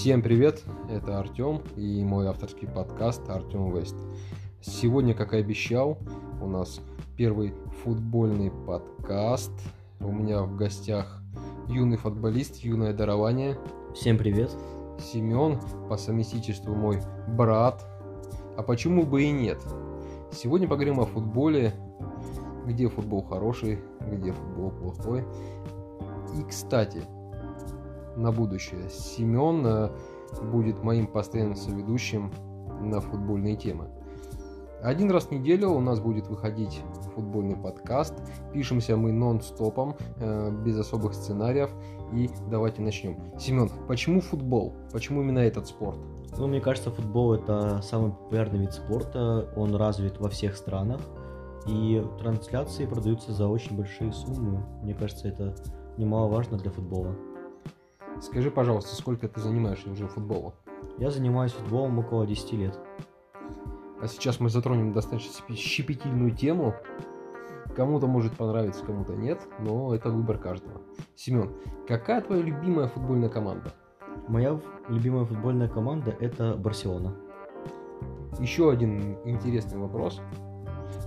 [0.00, 3.94] Всем привет, это Артем и мой авторский подкаст Артем Вест.
[4.62, 5.98] Сегодня, как и обещал,
[6.40, 6.80] у нас
[7.18, 7.52] первый
[7.84, 9.52] футбольный подкаст.
[10.00, 11.20] У меня в гостях
[11.68, 13.58] юный футболист, юное дарование.
[13.94, 14.50] Всем привет.
[15.12, 15.60] Семен,
[15.90, 17.86] по совместительству мой брат.
[18.56, 19.58] А почему бы и нет?
[20.32, 21.74] Сегодня поговорим о футболе,
[22.66, 23.80] где футбол хороший,
[24.10, 25.26] где футбол плохой.
[26.38, 27.02] И, кстати,
[28.16, 28.88] на будущее.
[28.90, 29.90] Семен э,
[30.52, 32.32] будет моим постоянным соведущим
[32.80, 33.88] на футбольные темы.
[34.82, 36.80] Один раз в неделю у нас будет выходить
[37.14, 38.14] футбольный подкаст.
[38.54, 41.70] Пишемся мы нон-стопом, э, без особых сценариев.
[42.14, 43.16] И давайте начнем.
[43.38, 44.72] Семен, почему футбол?
[44.90, 45.98] Почему именно этот спорт?
[46.38, 49.48] Ну, мне кажется, футбол это самый популярный вид спорта.
[49.54, 51.00] Он развит во всех странах.
[51.66, 54.64] И трансляции продаются за очень большие суммы.
[54.82, 55.54] Мне кажется, это
[55.98, 57.14] немаловажно для футбола.
[58.20, 60.52] Скажи, пожалуйста, сколько ты занимаешься уже футболом?
[60.98, 62.78] Я занимаюсь футболом около 10 лет.
[64.02, 66.74] А сейчас мы затронем достаточно щепетильную тему.
[67.74, 70.82] Кому-то может понравиться, кому-то нет, но это выбор каждого.
[71.16, 71.50] Семен,
[71.88, 73.72] какая твоя любимая футбольная команда?
[74.28, 77.14] Моя любимая футбольная команда это Барселона.
[78.38, 80.20] Еще один интересный вопрос.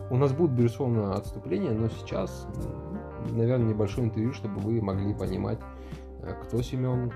[0.09, 2.47] У нас будет, безусловно, отступление, но сейчас,
[3.31, 5.59] наверное, небольшое интервью, чтобы вы могли понимать,
[6.43, 7.11] кто Семен,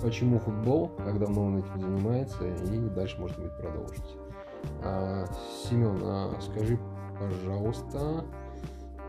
[0.00, 4.16] почему футбол, как давно он этим занимается, и дальше, может быть, продолжить.
[4.82, 5.24] А,
[5.64, 6.78] Семен, а скажи,
[7.18, 8.24] пожалуйста,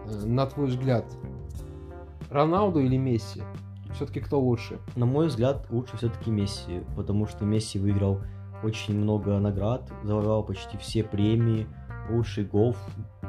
[0.06, 1.06] э, на твой взгляд,
[2.30, 3.42] Роналду или Месси?
[3.96, 4.80] Все-таки кто лучше?
[4.96, 8.22] На мой взгляд, лучше все-таки Месси, потому что Месси выиграл
[8.64, 11.68] очень много наград, завоевал почти все премии,
[12.10, 12.76] лучший гол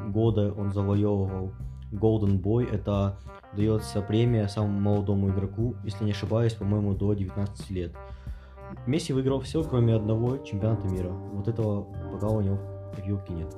[0.09, 1.53] года он завоевывал
[1.91, 2.69] Golden Boy.
[2.71, 3.17] Это
[3.53, 7.93] дается премия самому молодому игроку, если не ошибаюсь, по-моему, до 19 лет.
[8.87, 11.09] Месси выиграл все, кроме одного чемпионата мира.
[11.09, 12.57] Вот этого пока у него
[12.91, 13.53] в копилке нет.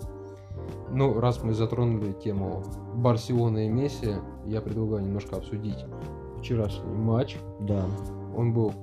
[0.92, 2.64] Ну, раз мы затронули тему
[2.96, 4.16] Барселоны и Месси,
[4.46, 5.86] я предлагаю немножко обсудить
[6.40, 7.38] вчерашний матч.
[7.62, 7.86] Да.
[8.36, 8.74] Он был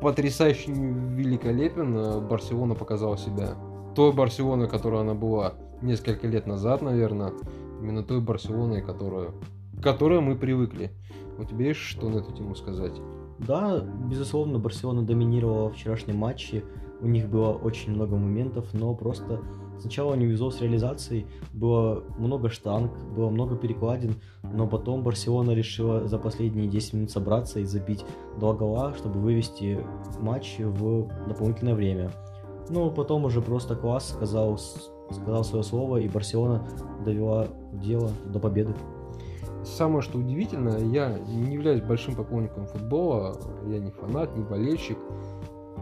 [0.00, 2.26] потрясающе великолепен.
[2.26, 3.54] Барселона показала себя
[3.94, 7.32] той Барселоной, которая она была несколько лет назад, наверное.
[7.80, 9.34] Именно той Барселоной, которую,
[9.80, 10.90] к которой мы привыкли.
[11.38, 12.92] У тебя есть что на эту тему сказать?
[13.38, 16.64] Да, безусловно, Барселона доминировала в вчерашнем матче.
[17.00, 19.40] У них было очень много моментов, но просто
[19.78, 21.26] сначала не везло с реализацией.
[21.54, 27.60] Было много штанг, было много перекладин, но потом Барселона решила за последние 10 минут собраться
[27.60, 28.04] и забить
[28.38, 29.80] два гола, чтобы вывести
[30.20, 32.12] матч в дополнительное время.
[32.68, 34.58] Ну, потом уже просто класс сказал,
[35.10, 36.68] сказал свое слово, и Барселона
[37.02, 38.74] довела дело до победы.
[39.64, 44.98] Самое, что удивительно, я не являюсь большим поклонником футбола, я не фанат, не болельщик,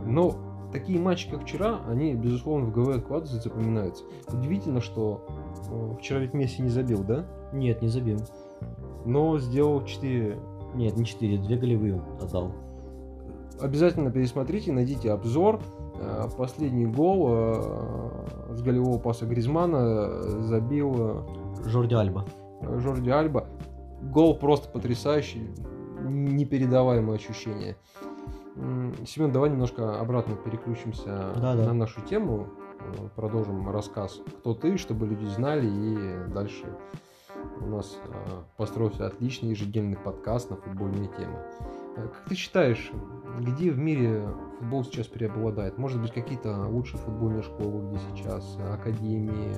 [0.05, 0.35] но
[0.73, 4.05] такие матчи, как вчера, они, безусловно, в голове откладываются и запоминаются.
[4.33, 5.25] Удивительно, что
[5.71, 7.27] э, вчера ведь Месси не забил, да?
[7.53, 8.19] Нет, не забил.
[9.05, 10.39] Но сделал 4...
[10.75, 12.53] Нет, не 4, 2 голевые отдал.
[13.61, 15.61] Обязательно пересмотрите, найдите обзор.
[16.01, 21.25] Э, последний гол э, с голевого паса Гризмана забил
[21.65, 22.25] Жорди Альба.
[22.61, 23.47] Жорди Альба.
[24.03, 25.51] Гол просто потрясающий,
[26.03, 27.77] непередаваемое ощущение.
[29.07, 31.73] Семен, давай немножко обратно переключимся да, на да.
[31.73, 32.49] нашу тему,
[32.81, 36.67] э, продолжим рассказ, кто ты, чтобы люди знали, и дальше
[37.61, 37.99] у нас
[38.57, 41.39] построился отличный ежедневный подкаст на футбольные темы.
[41.95, 42.91] Как ты считаешь,
[43.41, 44.27] где в мире
[44.59, 45.79] футбол сейчас преобладает?
[45.79, 49.55] Может быть, какие-то лучшие футбольные школы, где сейчас, академии?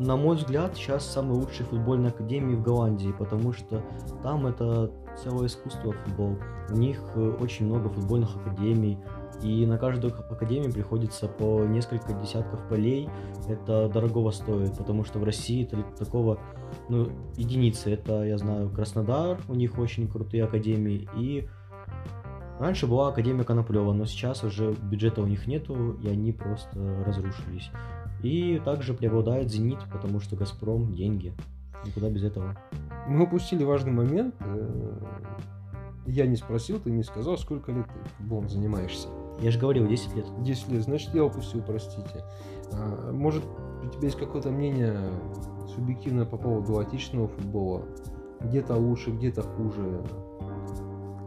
[0.00, 3.82] На мой взгляд, сейчас самые лучшие футбольные академии в Голландии, потому что
[4.22, 4.90] там это
[5.22, 6.38] целое искусство футбол.
[6.70, 8.96] У них э, очень много футбольных академий,
[9.42, 13.10] и на каждую академию приходится по несколько десятков полей.
[13.46, 15.68] Это дорогого стоит, потому что в России
[15.98, 16.38] такого,
[16.88, 17.92] ну, единицы.
[17.92, 21.46] Это, я знаю, Краснодар, у них очень крутые академии, и
[22.58, 27.70] Раньше была Академия Коноплева, но сейчас уже бюджета у них нету, и они просто разрушились.
[28.22, 31.32] И также преобладает «Зенит», потому что «Газпром»— деньги.
[31.84, 32.56] Никуда без этого.
[33.08, 34.34] Мы упустили важный момент.
[34.40, 35.00] Э,
[36.06, 39.08] я не спросил, ты не сказал, сколько лет ты футболом занимаешься.
[39.40, 40.26] Я же говорил, 10 лет.
[40.42, 42.24] 10 лет, значит, я упустил, простите.
[42.72, 43.42] А, может,
[43.82, 44.96] у тебя есть какое-то мнение
[45.74, 47.82] субъективное по поводу отечественного футбола?
[48.40, 50.02] Где-то лучше, где-то хуже.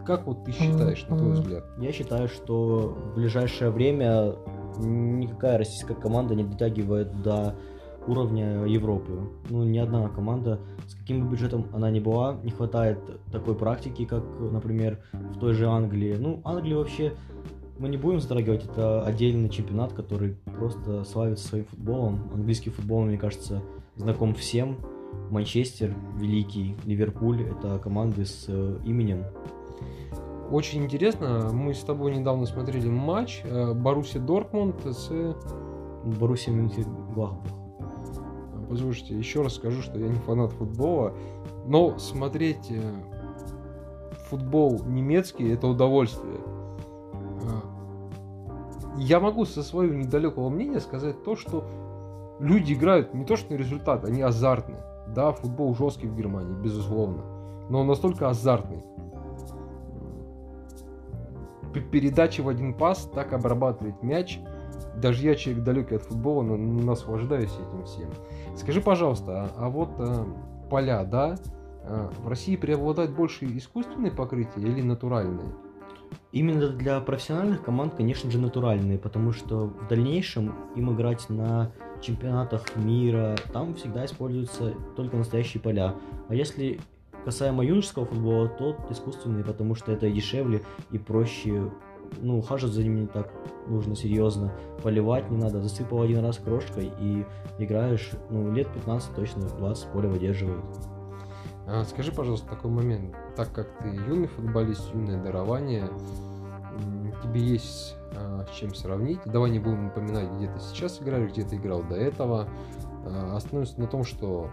[0.06, 1.64] Как вот ты считаешь, на твой взгляд?
[1.78, 4.36] Я считаю, что в ближайшее время
[4.78, 7.56] никакая российская команда не дотягивает до
[8.08, 9.30] уровня Европы.
[9.50, 13.00] Ну, ни одна команда, с каким бы бюджетом она ни была, не хватает
[13.32, 16.16] такой практики, как, например, в той же Англии.
[16.20, 17.14] Ну, Англия вообще,
[17.80, 22.30] мы не будем затрагивать, это отдельный чемпионат, который просто славится своим футболом.
[22.34, 23.62] Английский футбол, мне кажется,
[23.96, 24.78] знаком всем.
[25.30, 29.24] Манчестер, Великий, Ливерпуль– это команды с э, именем.
[30.54, 35.10] Очень интересно, мы с тобой недавно смотрели матч э, Боруссия Дортмунд с...
[36.04, 37.42] Боруссия Мюнхен-Гладбах.
[38.70, 41.14] Послушайте, еще раз скажу, что я не фанат футбола,
[41.66, 42.82] но смотреть э,
[44.30, 46.38] футбол немецкий– это удовольствие.
[49.00, 51.64] Я могу со своего недалекого мнения сказать то, что
[52.40, 54.78] люди играют не то что на результат, они азартны.
[55.08, 57.24] Да, футбол жесткий в Германии, безусловно.
[57.70, 58.84] Но он настолько азартный.
[61.74, 64.40] Передачи в один пас, так обрабатывать мяч.
[64.96, 68.10] Даже я, человек далекий от футбола, но наслаждаюсь этим всем.
[68.56, 70.26] Скажи, пожалуйста, а, а вот а,
[70.70, 71.36] поля, да,
[71.84, 75.48] а, в России преобладает больше искусственные покрытия или натуральные?
[76.32, 81.72] Именно для профессиональных команд, конечно же, натуральные, потому что в дальнейшем им играть на
[82.02, 85.96] чемпионатах мира, там всегда используются только настоящие поля.
[86.30, 86.80] А если
[87.26, 90.62] касаемо юношеского футбола, то искусственные, потому что это дешевле,
[90.92, 91.72] и проще
[92.22, 93.32] ну, ухаживать за ними не так
[93.68, 94.52] нужно серьезно,
[94.84, 97.26] поливать не надо, засыпал один раз крошкой и
[97.58, 100.64] играешь, ну, лет 15 точно, 20 поле выдерживает.
[101.66, 105.90] А, скажи, пожалуйста, такой момент, так как ты юный футболист, юное дарование,
[107.24, 109.20] тебе есть а, с чем сравнить.
[109.26, 112.48] Давай не будем упоминать, где ты сейчас играешь, где ты играл до этого.
[113.06, 114.50] А, остановимся на том, что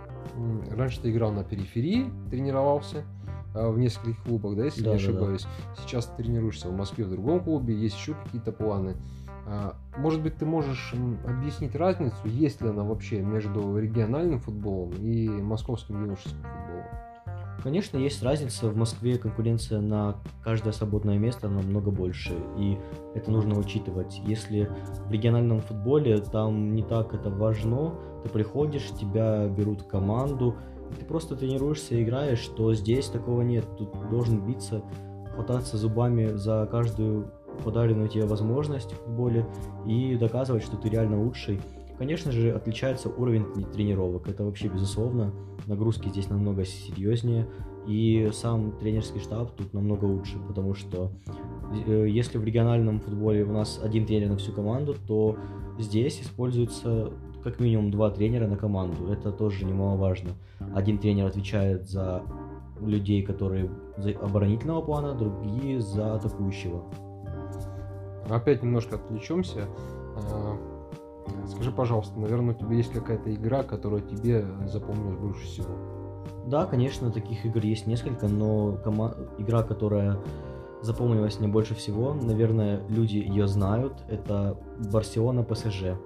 [0.71, 3.05] раньше ты играл на периферии, тренировался
[3.55, 5.43] а, в нескольких клубах, да, если да, не ошибаюсь.
[5.43, 5.83] Да.
[5.83, 8.97] Сейчас ты тренируешься в Москве в другом клубе, есть еще какие-то планы.
[9.97, 10.95] Может быть, ты можешь
[11.27, 17.10] объяснить разницу, есть ли она вообще между региональным футболом и московским юношеским футболом?
[17.63, 18.69] Конечно, есть разница.
[18.69, 22.79] В Москве конкуренция на каждое свободное место намного больше, и
[23.15, 24.21] это нужно учитывать.
[24.25, 24.69] Если
[25.07, 30.57] в региональном футболе там не так это важно, ты приходишь, тебя берут в команду,
[30.99, 33.67] ты просто тренируешься, играешь, то здесь такого нет.
[33.77, 34.83] Тут должен биться,
[35.35, 37.31] хвататься зубами за каждую
[37.65, 39.47] подаренную тебе возможность в футболе
[39.87, 41.61] и доказывать, что ты реально лучший.
[42.01, 43.45] Конечно же, отличается уровень
[43.75, 45.35] тренировок, это вообще безусловно.
[45.67, 47.47] Нагрузки здесь намного серьезнее,
[47.87, 51.13] и сам тренерский штаб тут намного лучше, потому что
[51.87, 55.37] э, если в региональном футболе у нас один тренер на всю команду, то
[55.79, 57.13] здесь используется
[57.45, 59.13] как минимум два тренера на команду.
[59.13, 60.31] Это тоже немаловажно.
[60.75, 62.23] Один тренер отвечает за
[62.81, 66.83] людей, которые за оборонительного плана, другие за атакующего.
[68.31, 69.67] Опять немножко отвлечемся.
[71.47, 75.75] Скажи, пожалуйста, наверное, у тебя есть какая-то игра, которая тебе запомнилась больше всего?
[76.47, 79.15] Да, конечно, таких игр есть несколько, но кома...
[79.39, 80.19] игра, которая
[80.83, 84.57] запомнилась мне больше всего, наверное, люди ее знают, это
[84.93, 85.97] Барселона ПСЖ.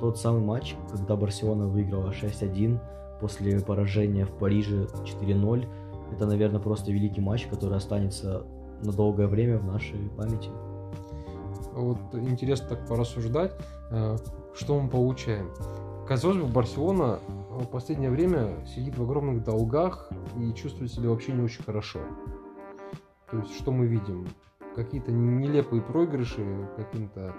[0.00, 2.78] Тот самый матч, когда Барселона выиграла 6-1
[3.20, 5.66] после поражения в Париже 4-0.
[6.12, 8.44] Это, наверное, просто великий матч, который останется
[8.82, 10.50] на долгое время в нашей памяти.
[11.74, 13.52] Вот интересно так порассуждать.
[13.90, 14.16] Э,
[14.54, 15.50] что мы получаем?
[16.06, 17.18] Казалось бы, Барселона
[17.50, 22.00] в последнее время сидит в огромных долгах и чувствует себя вообще не очень хорошо.
[23.30, 24.28] То есть, что мы видим?
[24.76, 26.44] Какие-то нелепые проигрыши
[26.76, 27.34] каким-то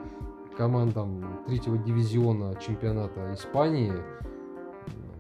[0.57, 3.93] командам третьего дивизиона чемпионата Испании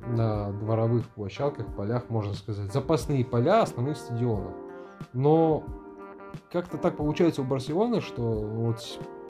[0.07, 2.71] на дворовых площадках, полях, можно сказать.
[2.71, 4.53] Запасные поля основных стадионов.
[5.13, 5.63] Но
[6.51, 8.81] как-то так получается у Барселоны, что вот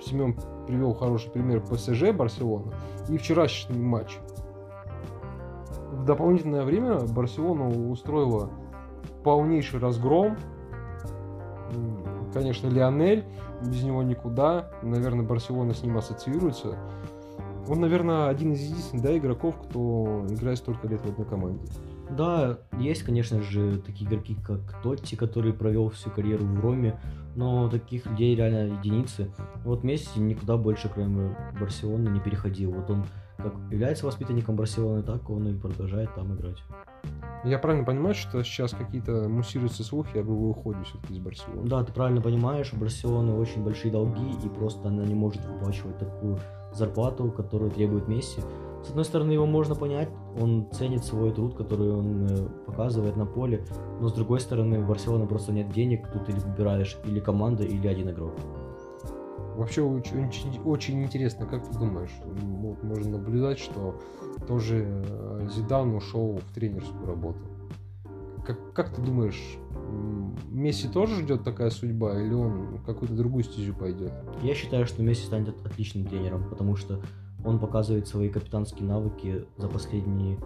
[0.01, 0.35] Семен
[0.67, 2.73] привел хороший пример ПСЖ Барселона
[3.09, 4.17] и вчерашний матч.
[5.91, 8.49] В дополнительное время Барселона устроила
[9.23, 10.37] полнейший разгром.
[12.33, 13.25] Конечно, Лионель,
[13.61, 14.69] без него никуда.
[14.81, 16.77] Наверное, Барселона с ним ассоциируется.
[17.67, 21.65] Он, наверное, один из единственных да, игроков, кто играет столько лет в одной команде.
[22.09, 26.99] Да, есть, конечно же, такие игроки, как Тотти, который провел всю карьеру в Роме,
[27.35, 29.31] но таких людей реально единицы.
[29.63, 32.71] Вот Месси никуда больше, кроме Барселоны, не переходил.
[32.71, 33.05] Вот он
[33.37, 36.63] как является воспитанником Барселоны, так он и продолжает там играть.
[37.43, 41.67] Я правильно понимаю, что сейчас какие-то муссируются слухи об его уходе все-таки из Барселоны?
[41.67, 45.97] Да, ты правильно понимаешь, у Барселоны очень большие долги, и просто она не может выплачивать
[45.99, 46.39] такую
[46.73, 48.41] зарплату, которую требует Месси.
[48.85, 53.25] С одной стороны, его можно понять, он ценит свой труд, который он э, показывает на
[53.25, 53.65] поле,
[53.99, 57.87] но с другой стороны, в Барселоне просто нет денег, тут или выбираешь или команда, или
[57.87, 58.33] один игрок.
[59.55, 63.99] Вообще очень, очень, очень интересно, как ты думаешь, вот можно наблюдать, что
[64.47, 67.39] тоже э, Зидан ушел в тренерскую работу.
[68.45, 69.57] Как, как ты думаешь,
[70.51, 74.13] Месси тоже ждет такая судьба, или он какую-то другую стезю пойдет?
[74.43, 77.01] Я считаю, что Месси станет отличным тренером, потому что
[77.45, 80.37] он показывает свои капитанские навыки за последние,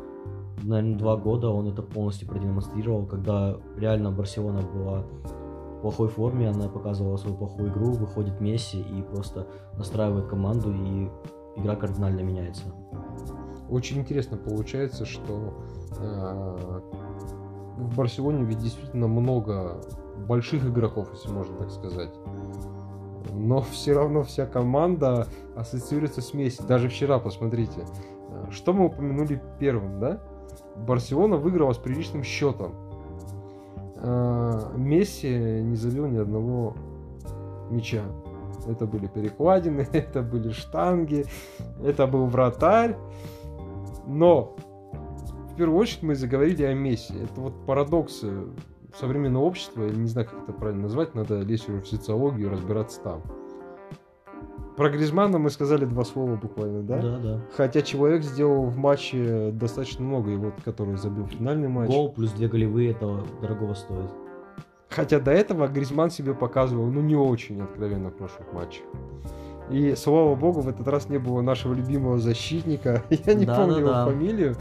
[0.61, 1.49] наверное, два года.
[1.49, 7.71] Он это полностью продемонстрировал, когда реально Барселона была в плохой форме, она показывала свою плохую
[7.71, 11.09] игру, выходит Месси и просто настраивает команду, и
[11.55, 12.63] игра кардинально меняется.
[13.69, 15.53] Очень интересно получается, что
[15.99, 16.79] э,
[17.77, 19.81] в Барселоне ведь действительно много
[20.27, 22.13] больших игроков, если можно так сказать.
[23.39, 26.61] Но все равно вся команда ассоциируется с Месси.
[26.67, 27.85] Даже вчера, посмотрите.
[28.29, 30.21] Э, что мы упомянули первым, да?
[30.75, 32.73] Барселона выиграла с приличным счетом.
[33.95, 35.29] Э, Месси
[35.61, 36.75] не забил ни одного
[37.69, 38.03] мяча.
[38.67, 41.25] Это были перекладины, это были штанги,
[41.81, 42.97] это был вратарь.
[44.05, 44.57] Но
[45.53, 47.13] в первую очередь мы заговорили о Месси.
[47.23, 48.25] Это вот парадокс
[48.97, 53.01] современного общества, я не знаю, как это правильно назвать, надо лезть уже в социологию, разбираться
[53.01, 53.21] там.
[54.77, 57.01] Про Гризмана мы сказали два слова буквально, да?
[57.01, 57.41] Да, да.
[57.57, 61.89] Хотя человек сделал в матче достаточно много, и вот который забил финальный матч.
[61.89, 64.09] Гол плюс две голевые, это дорогого стоит.
[64.89, 68.83] Хотя до этого Гризман себе показывал, ну, не очень откровенно в прошлых матчах.
[69.69, 73.03] И, слава богу, в этот раз не было нашего любимого защитника.
[73.09, 74.05] Я не Да, помню да, его да.
[74.05, 74.55] фамилию.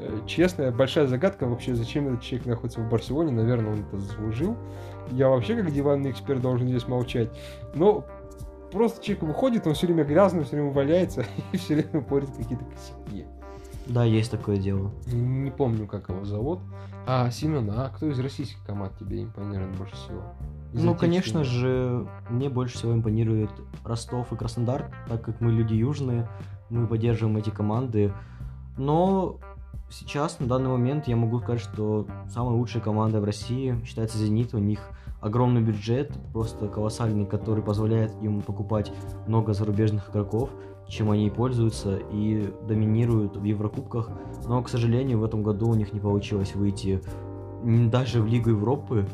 [0.00, 3.32] Э, Честно, большая загадка вообще, зачем этот человек находится в Барселоне.
[3.32, 4.56] Наверное, он это заслужил.
[5.10, 7.28] Я вообще, как диванный эксперт, должен здесь молчать.
[7.74, 8.04] Но
[8.70, 12.64] просто человек выходит, он все время грязный, все время валяется и все время порит какие-то
[12.64, 13.26] косяки.
[13.86, 14.92] Да, есть такое дело.
[15.06, 16.60] Не помню, как его зовут.
[17.06, 20.22] А, Семен, а кто из российских команд тебе импонирует больше всего?
[20.74, 23.50] Из Ну, конечно же, мне больше всего импонирует
[23.84, 26.28] Ростов и Краснодар, так как мы люди южные,
[26.68, 28.12] мы поддерживаем эти команды.
[28.76, 29.38] Но
[29.90, 34.54] сейчас, на данный момент, я могу сказать, что самая лучшая команда в России считается «Зенит».
[34.54, 34.80] У них
[35.20, 38.92] огромный бюджет, просто колоссальный, который позволяет им покупать
[39.26, 40.50] много зарубежных игроков,
[40.88, 44.10] чем они и пользуются, и доминируют в Еврокубках.
[44.46, 47.02] Но, к сожалению, в этом году у них не получилось выйти
[47.62, 49.06] даже в Лигу Европы,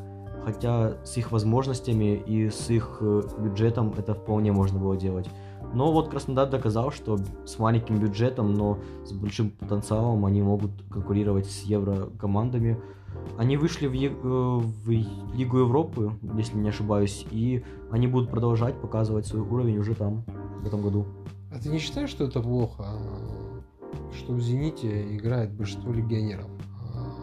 [0.44, 5.26] хотя с их возможностями и с их э, бюджетом это вполне можно было делать.
[5.74, 11.46] Но вот Краснодар доказал, что с маленьким бюджетом, но с большим потенциалом они могут конкурировать
[11.46, 12.80] с еврокомандами.
[13.36, 18.80] Они вышли в, Е- э, в Лигу Европы, если не ошибаюсь, и они будут продолжать
[18.80, 20.24] показывать свой уровень уже там,
[20.62, 21.06] в этом году.
[21.52, 26.48] А ты не считаешь, что это плохо, а, что в «Зените» играет большинство легионеров,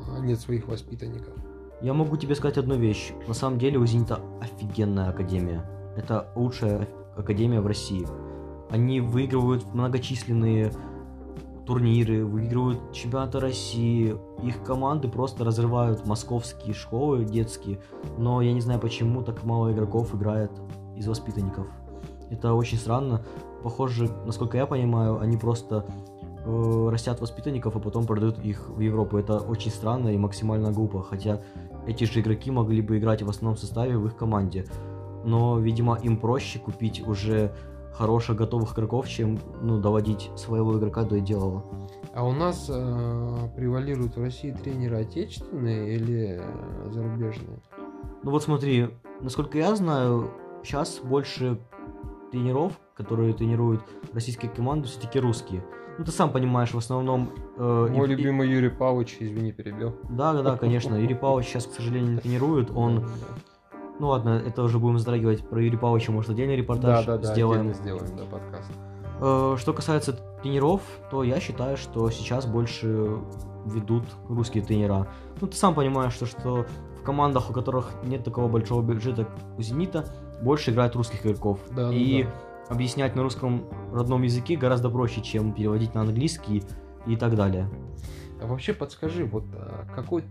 [0.09, 1.33] а нет своих воспитанников?
[1.81, 3.11] Я могу тебе сказать одну вещь.
[3.27, 5.65] На самом деле у Зенита офигенная академия.
[5.97, 8.07] Это лучшая академия в России.
[8.71, 10.71] Они выигрывают многочисленные
[11.65, 14.15] турниры, выигрывают чемпионаты России.
[14.43, 17.79] Их команды просто разрывают московские школы детские.
[18.17, 20.51] Но я не знаю, почему так мало игроков играет
[20.95, 21.67] из воспитанников.
[22.29, 23.21] Это очень странно.
[23.61, 25.85] Похоже, насколько я понимаю, они просто
[26.45, 29.17] э, растят воспитанников, а потом продают их в Европу.
[29.17, 31.03] Это очень странно и максимально глупо.
[31.03, 31.41] Хотя
[31.85, 34.65] эти же игроки могли бы играть в основном составе в их команде.
[35.25, 37.53] Но, видимо, им проще купить уже
[37.93, 41.63] хороших готовых игроков, чем ну, доводить своего игрока до идеала.
[42.13, 47.59] А у нас э, превалируют в России тренеры отечественные или э, зарубежные?
[48.23, 48.89] Ну вот смотри,
[49.21, 50.31] насколько я знаю,
[50.63, 51.59] сейчас больше
[52.31, 53.81] тренеров, которые тренируют
[54.13, 55.63] российские команды, все-таки русские.
[55.97, 57.29] Ну ты сам понимаешь, в основном...
[57.57, 59.95] э, Мой и- любимый Юрий Павлович, извини, перебил.
[60.09, 60.95] Да, да, да, конечно.
[60.95, 62.71] Юрий Павлович сейчас, к сожалению, не тренирует.
[62.71, 63.05] Он,
[63.99, 67.33] ну ладно, это уже будем затрагивать про Юрия Павловича, может, отдельный да, репортаж да, да,
[67.33, 67.61] сделаем.
[67.61, 68.71] отдельно сделаем, да, подкаст.
[69.21, 70.81] Э, Что касается тренеров,
[71.11, 73.19] то я считаю, что сейчас больше
[73.65, 75.07] ведут русские тренера.
[75.39, 76.65] Ну, ты сам понимаешь, что, что
[76.99, 80.05] в командах, у которых нет такого большого бюджета, как у «Зенита»,
[80.41, 81.59] больше играют русских игроков.
[81.69, 82.29] Да, да, и да.
[82.69, 86.63] объяснять на русском родном языке гораздо проще, чем переводить на английский
[87.05, 87.69] и так далее.
[88.41, 90.23] А вообще подскажи, вот а, какой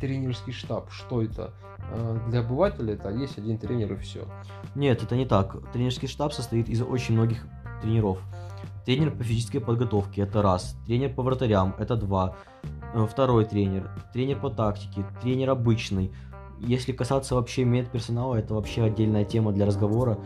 [0.00, 1.52] тренерский штаб, что это?
[1.78, 4.26] А, Для обывателя это есть один тренер и все.
[4.74, 5.56] Нет, это не так.
[5.72, 7.46] Тренерский штаб состоит из очень многих
[7.82, 8.18] тренеров.
[8.86, 10.74] Тренер по физической подготовке– это раз.
[10.86, 12.36] Тренер по вратарям– это два.
[12.94, 13.90] Э, Второй тренер.
[14.14, 15.04] Тренер по тактике.
[15.20, 16.10] Тренер обычный.
[16.58, 20.18] Если касаться вообще медперсонала, это вообще отдельная тема для разговора.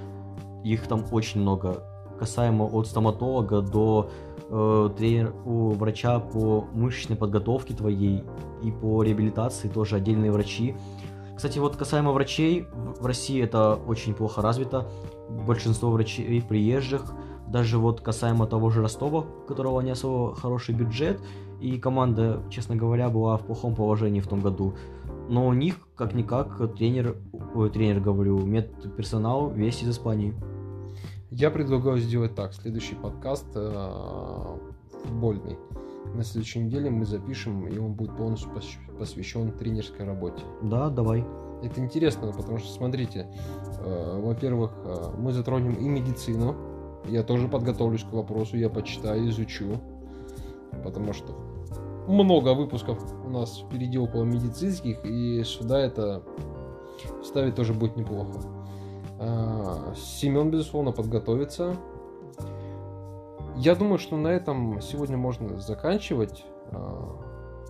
[0.64, 1.82] Их там очень много.
[2.22, 4.08] Касаемо от стоматолога до
[4.48, 8.22] э, тренер, у врача по мышечной подготовке твоей
[8.62, 10.76] и по реабилитации тоже отдельные врачи.
[11.34, 12.66] Кстати, вот касаемо врачей,
[13.00, 14.88] в России это очень плохо развито.
[15.28, 17.12] Большинство врачей приезжих,
[17.48, 21.20] даже вот касаемо того же Ростова, у которого не особо хороший бюджет,
[21.60, 24.74] и команда, честно говоря, была в плохом положении в том году.
[25.28, 27.16] Но у них, как-никак, тренер,
[27.52, 30.36] ой, тренер, говорю, медперсонал весь из Испании.
[31.34, 32.52] Я предлагаю сделать так.
[32.52, 34.58] Следующий подкаст э,
[35.02, 35.56] футбольный.
[36.14, 38.50] На следующей неделе мы запишем, и он будет полностью
[38.98, 40.42] посвящен тренерской работе.
[40.60, 41.24] Да, давай.
[41.62, 43.28] Это интересно, потому что, смотрите,
[43.78, 46.54] э, во-первых, э, мы затронем и медицину.
[47.08, 49.80] Я тоже подготовлюсь к вопросу, я почитаю, изучу.
[50.84, 51.32] Потому что
[52.08, 56.22] много выпусков у нас впереди около медицинских, и сюда это
[57.22, 58.38] вставить тоже будет неплохо.
[59.22, 61.76] Э, Семен, безусловно, подготовится.
[63.56, 66.44] Я думаю, что на этом сегодня можно заканчивать.
[66.72, 66.76] Э,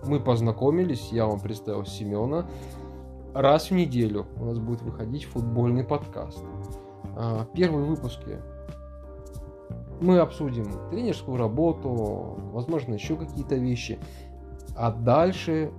[0.05, 2.47] мы познакомились, я вам представил Семена.
[3.35, 6.43] Раз в неделю у нас будет выходить футбольный подкаст.
[7.15, 8.39] Э, первые выпуски
[10.01, 13.99] мы обсудим тренерскую работу, возможно, еще какие-то вещи.
[14.75, 15.71] А дальше,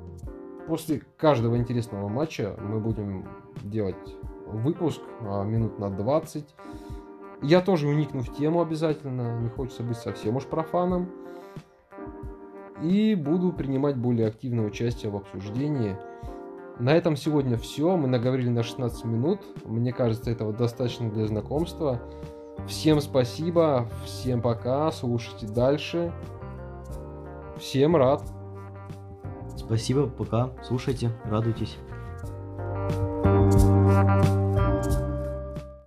[0.68, 3.28] после каждого интересного матча, мы будем
[3.64, 3.96] делать
[4.46, 6.44] выпуск а, минут на 20.
[7.42, 11.10] Я тоже уникну в тему обязательно, не хочется быть совсем уж профаном.
[12.82, 15.96] И буду принимать более активное участие в обсуждении.
[16.78, 17.96] На этом сегодня все.
[17.96, 19.40] Мы наговорили на 16 минут.
[19.64, 22.00] Мне кажется, этого достаточно для знакомства.
[22.66, 26.12] Всем спасибо, всем пока, слушайте дальше.
[27.58, 28.22] Всем рад.
[29.56, 31.78] Спасибо, пока, слушайте, радуйтесь.
[33.94, 34.43] Bye.